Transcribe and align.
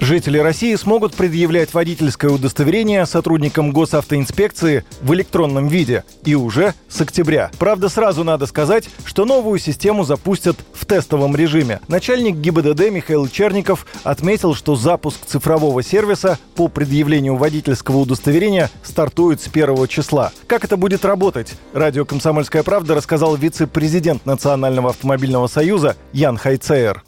Жители 0.00 0.38
России 0.38 0.74
смогут 0.74 1.14
предъявлять 1.14 1.72
водительское 1.72 2.30
удостоверение 2.30 3.06
сотрудникам 3.06 3.70
госавтоинспекции 3.70 4.84
в 5.00 5.14
электронном 5.14 5.68
виде. 5.68 6.02
И 6.24 6.34
уже 6.34 6.74
с 6.88 7.00
октября. 7.00 7.50
Правда, 7.58 7.88
сразу 7.88 8.24
надо 8.24 8.46
сказать, 8.46 8.88
что 9.04 9.24
новую 9.24 9.60
систему 9.60 10.04
запустят 10.04 10.56
в 10.72 10.84
тестовом 10.84 11.36
режиме. 11.36 11.80
Начальник 11.86 12.36
ГИБДД 12.36 12.90
Михаил 12.90 13.28
Черников 13.28 13.86
отметил, 14.02 14.54
что 14.54 14.74
запуск 14.74 15.24
цифрового 15.26 15.82
сервиса 15.82 16.38
по 16.56 16.66
предъявлению 16.66 17.36
водительского 17.36 17.98
удостоверения 17.98 18.70
стартует 18.82 19.40
с 19.40 19.48
первого 19.48 19.86
числа. 19.86 20.32
Как 20.48 20.64
это 20.64 20.76
будет 20.76 21.04
работать? 21.04 21.54
Радио 21.72 22.04
«Комсомольская 22.04 22.64
правда» 22.64 22.96
рассказал 22.96 23.36
вице-президент 23.36 24.26
Национального 24.26 24.90
автомобильного 24.90 25.46
союза 25.46 25.96
Ян 26.12 26.36
Хайцеер. 26.36 27.03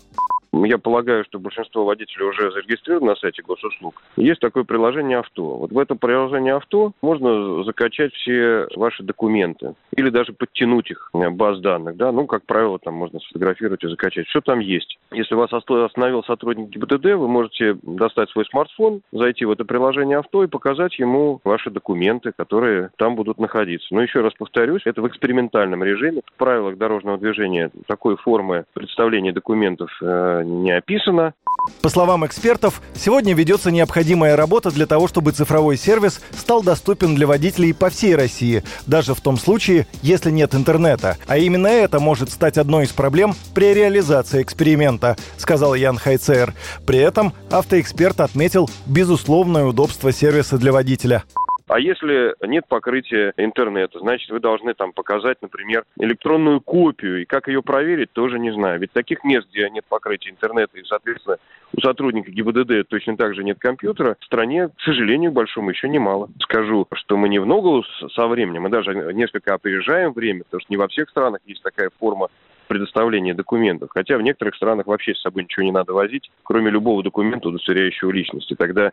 Я 0.65 0.79
полагаю, 0.79 1.25
что 1.25 1.39
большинство 1.39 1.85
водителей 1.85 2.27
уже 2.27 2.51
зарегистрированы 2.51 3.11
на 3.11 3.17
сайте 3.17 3.43
госуслуг. 3.43 4.03
Есть 4.17 4.41
такое 4.41 4.65
приложение 4.65 5.19
«Авто». 5.19 5.57
Вот 5.57 5.73
в 5.73 5.79
это 5.79 5.95
приложение 5.95 6.55
«Авто» 6.55 6.93
можно 7.03 7.65
закачать 7.65 8.13
все 8.15 8.67
ваши 8.77 9.03
документы 9.03 9.75
или 9.95 10.11
даже 10.11 10.33
подтянуть 10.33 10.91
их, 10.91 11.11
э, 11.15 11.31
баз 11.31 11.61
данных. 11.61 11.97
Да? 11.97 12.13
Ну, 12.13 12.27
как 12.27 12.45
правило, 12.45 12.79
там 12.79 12.95
можно 12.95 13.21
сфотографировать 13.21 13.85
и 13.85 13.89
закачать. 13.89 14.27
Все 14.29 14.41
там 14.41 14.61
есть. 14.61 14.99
Если 15.13 15.35
вас 15.35 15.53
остановил 15.53 16.23
сотрудник 16.25 16.71
ГИБДД, 16.71 17.05
вы 17.17 17.29
можете 17.29 17.77
достать 17.83 18.31
свой 18.31 18.45
смартфон, 18.47 19.03
зайти 19.13 19.45
в 19.45 19.51
это 19.51 19.65
приложение 19.65 20.19
«Авто» 20.19 20.45
и 20.45 20.49
показать 20.49 20.99
ему 20.99 21.41
ваши 21.45 21.71
документы, 21.71 22.33
которые 22.37 22.91
там 22.97 23.17
будут 23.17 23.39
находиться. 23.39 23.89
Но 23.91 24.03
еще 24.03 24.21
раз 24.21 24.33
повторюсь, 24.35 24.83
это 24.85 25.03
в 25.03 25.09
экспериментальном 25.09 25.83
режиме. 25.83 26.23
В 26.25 26.39
правилах 26.39 26.77
дорожного 26.77 27.19
движения 27.19 27.71
такой 27.87 28.17
формы 28.17 28.65
представления 28.75 29.33
документов 29.33 29.91
э, 30.03 30.45
не 30.47 30.71
описано. 30.71 31.35
По 31.83 31.89
словам 31.89 32.25
экспертов, 32.25 32.81
сегодня 32.95 33.35
ведется 33.35 33.71
необходимая 33.71 34.37
работа 34.37 34.71
для 34.71 34.87
того, 34.87 35.09
чтобы 35.09 35.33
цифровой 35.33 35.77
сервис 35.77 36.21
стал 36.37 36.63
доступен 36.63 37.15
для 37.15 37.27
водителей 37.27 37.75
по 37.75 37.91
всей 37.91 38.15
России, 38.15 38.63
даже 38.87 39.15
в 39.15 39.21
том 39.21 39.37
случае, 39.37 39.87
если 40.03 40.31
нет 40.31 40.55
интернета. 40.55 41.17
А 41.27 41.39
именно 41.39 41.67
это 41.67 41.99
может 41.99 42.31
стать 42.31 42.59
одной 42.59 42.85
из 42.85 42.93
проблем 42.93 43.35
при 43.55 43.75
реализации 43.75 44.43
эксперимента, 44.43 45.17
сказал 45.37 45.75
Ян 45.75 45.99
Хайцер. 45.99 46.55
При 46.87 46.99
этом 46.99 47.33
автоэксперт 47.51 48.21
отметил 48.21 48.71
безусловное 48.87 49.65
удобство 49.65 50.13
сервиса 50.13 50.59
для 50.59 50.73
водителя. 50.73 51.25
А 51.69 51.81
если 51.81 52.35
нет 52.47 52.65
покрытия 52.69 53.33
интернета, 53.37 53.99
значит, 53.99 54.31
вы 54.31 54.39
должны 54.39 54.73
там 54.75 54.93
показать, 54.93 55.39
например, 55.43 55.85
электронную 55.99 56.61
копию. 56.61 57.23
И 57.23 57.25
как 57.25 57.49
ее 57.49 57.61
проверить, 57.61 58.13
тоже 58.13 58.39
не 58.39 58.53
знаю. 58.53 58.79
Ведь 58.79 58.93
таких 58.93 59.25
мест, 59.25 59.49
где 59.51 59.69
нет 59.71 59.85
покрытия 59.89 60.31
интернета 60.31 60.79
и, 60.79 60.85
соответственно, 60.85 61.39
у 61.77 61.81
сотрудника 61.81 62.31
ГИБДД 62.31 62.89
точно 62.89 63.17
так 63.17 63.35
же 63.35 63.43
нет 63.43 63.59
компьютера, 63.59 64.17
в 64.21 64.25
стране, 64.25 64.69
к 64.69 64.81
сожалению, 64.81 65.33
большому 65.33 65.71
еще 65.71 65.89
немало. 65.89 66.29
Скажу, 66.41 66.87
что 66.95 67.17
мы 67.17 67.29
не 67.29 67.41
в 67.41 67.47
ногу 67.47 67.85
со 68.15 68.29
временем, 68.29 68.63
мы 68.63 68.69
даже 68.69 68.95
несколько 69.13 69.53
опережаем 69.53 70.13
время, 70.13 70.45
потому 70.45 70.61
что 70.61 70.73
не 70.73 70.77
во 70.77 70.87
всех 70.87 71.11
странах 71.11 71.41
есть 71.47 71.63
такая 71.63 71.91
форма 71.99 72.29
предоставления 72.69 73.35
документов. 73.35 73.91
Хотя 73.93 74.19
в 74.19 74.23
некоторых 74.23 74.55
странах 74.55 74.87
вообще 74.87 75.15
с 75.15 75.21
собой 75.21 75.45
ничего 75.45 75.65
не 75.65 75.73
надо 75.73 75.93
возить, 75.93 76.31
кроме 76.45 76.71
любого 76.71 77.03
документа, 77.03 77.49
удостоверяющего 77.49 78.11
личность. 78.13 78.51
И 78.51 78.55
тогда 78.55 78.93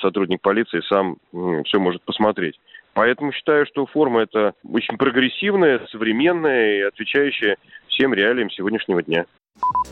сотрудник 0.00 0.40
полиции 0.40 0.80
сам 0.88 1.16
все 1.64 1.78
может 1.78 2.02
посмотреть. 2.02 2.58
Поэтому 2.94 3.32
считаю, 3.32 3.66
что 3.66 3.86
форма 3.86 4.22
это 4.22 4.54
очень 4.68 4.96
прогрессивная, 4.96 5.86
современная 5.90 6.78
и 6.78 6.80
отвечающая 6.82 7.56
всем 7.88 8.12
реалиям 8.12 8.50
сегодняшнего 8.50 9.02
дня. 9.02 9.24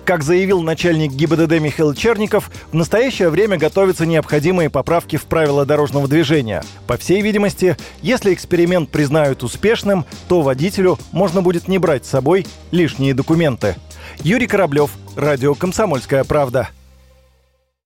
Как 0.05 0.23
заявил 0.23 0.63
начальник 0.63 1.11
ГИБДД 1.13 1.61
Михаил 1.61 1.93
Черников, 1.95 2.49
в 2.71 2.75
настоящее 2.75 3.31
время 3.31 3.59
готовятся 3.59 4.07
необходимые 4.07 4.71
поправки 4.71 5.17
в 5.17 5.27
правила 5.27 5.67
дорожного 5.67 6.07
движения. 6.07 6.63
По 6.87 6.97
всей 6.97 7.21
видимости, 7.21 7.77
если 8.01 8.33
эксперимент 8.33 8.91
признают 8.91 9.43
успешным, 9.43 10.05
то 10.29 10.43
водителю 10.43 10.99
можно 11.13 11.43
будет 11.43 11.67
не 11.67 11.79
брать 11.79 12.07
с 12.07 12.11
собой 12.11 12.47
лишние 12.71 13.15
документы. 13.15 13.75
Юрий 14.21 14.47
Кораблев, 14.47 14.91
Радио 15.17 15.55
«Комсомольская 15.55 16.23
правда». 16.25 16.69